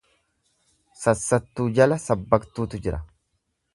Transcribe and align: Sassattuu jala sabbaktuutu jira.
Sassattuu 1.01 1.67
jala 1.81 1.99
sabbaktuutu 2.07 2.81
jira. 2.87 3.03